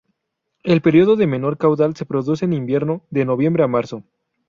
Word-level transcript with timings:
El 0.63 0.81
período 0.81 1.15
de 1.15 1.27
menor 1.27 1.59
caudal 1.59 1.95
se 1.95 2.07
produce 2.07 2.45
en 2.45 2.53
invierno, 2.53 3.03
de 3.11 3.23
noviembre 3.23 3.63
a 3.63 3.67
marzo. 3.67 4.03